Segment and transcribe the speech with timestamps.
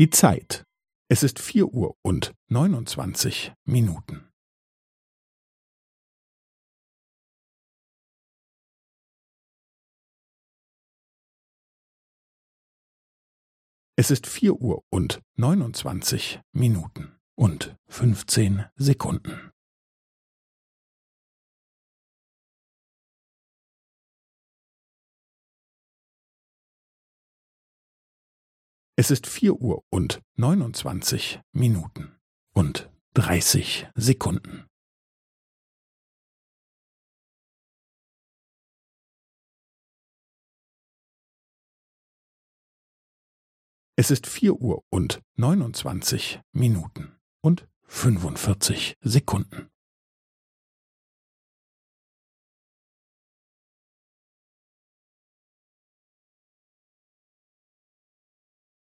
[0.00, 0.64] Die Zeit.
[1.10, 4.30] Es ist vier Uhr und neunundzwanzig Minuten.
[13.98, 19.49] Es ist vier Uhr und neunundzwanzig Minuten und fünfzehn Sekunden.
[29.00, 32.18] Es ist vier Uhr und neunundzwanzig Minuten
[32.52, 34.66] und dreißig Sekunden.
[43.96, 49.69] Es ist vier Uhr und neunundzwanzig Minuten und fünfundvierzig Sekunden.